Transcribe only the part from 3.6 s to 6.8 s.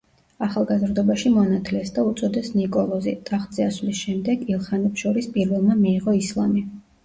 ასვლის შემდეგ, ილხანებს შორის პირველმა მიიღო ისლამი.